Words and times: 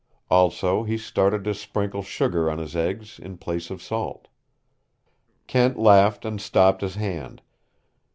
Also 0.31 0.81
he 0.81 0.97
started 0.97 1.43
to 1.43 1.53
sprinkle 1.53 2.01
sugar 2.01 2.49
on 2.49 2.57
his 2.57 2.75
eggs 2.75 3.19
in 3.19 3.37
place 3.37 3.69
of 3.69 3.83
salt. 3.83 4.29
Kent 5.45 5.77
laughed 5.77 6.25
and 6.25 6.41
stopped 6.41 6.81
his 6.81 6.95
hand. 6.95 7.43